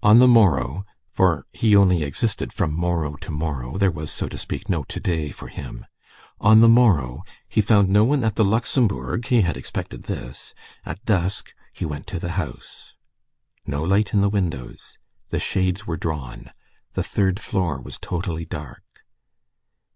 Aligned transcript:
On 0.00 0.20
the 0.20 0.28
morrow,—for 0.28 1.44
he 1.52 1.74
only 1.74 2.04
existed 2.04 2.52
from 2.52 2.72
morrow 2.72 3.16
to 3.16 3.32
morrow, 3.32 3.76
there 3.76 3.90
was, 3.90 4.12
so 4.12 4.28
to 4.28 4.38
speak, 4.38 4.68
no 4.68 4.84
to 4.84 5.00
day 5.00 5.30
for 5.32 5.48
him,—on 5.48 6.60
the 6.60 6.68
morrow, 6.68 7.24
he 7.48 7.60
found 7.60 7.88
no 7.88 8.04
one 8.04 8.22
at 8.22 8.36
the 8.36 8.44
Luxembourg; 8.44 9.26
he 9.26 9.40
had 9.40 9.56
expected 9.56 10.04
this. 10.04 10.54
At 10.84 11.04
dusk, 11.04 11.52
he 11.72 11.84
went 11.84 12.06
to 12.06 12.20
the 12.20 12.30
house. 12.38 12.94
No 13.66 13.82
light 13.82 14.14
in 14.14 14.20
the 14.20 14.28
windows; 14.30 14.98
the 15.30 15.40
shades 15.40 15.84
were 15.84 15.96
drawn; 15.96 16.52
the 16.92 17.02
third 17.02 17.40
floor 17.40 17.80
was 17.80 17.98
totally 17.98 18.44
dark. 18.44 18.84